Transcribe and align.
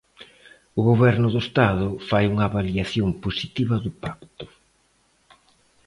O 0.79 0.81
Goberno 0.89 1.27
do 1.31 1.39
Estado 1.45 1.87
fai 2.09 2.23
unha 2.33 2.45
avaliación 2.47 3.09
positiva 3.23 3.75
do 3.83 3.91
pacto. 4.03 4.45